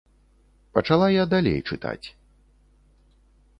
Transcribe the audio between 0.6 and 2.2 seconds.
Пачала я далей чытаць.